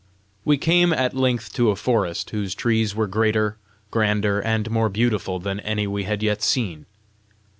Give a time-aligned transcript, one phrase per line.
[0.43, 3.57] We came at length to a forest whose trees were greater,
[3.91, 6.87] grander, and more beautiful than any we had yet seen.